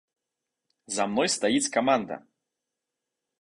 За 0.95 1.05
мной 1.11 1.29
стаіць 1.35 1.71
каманда. 1.77 2.15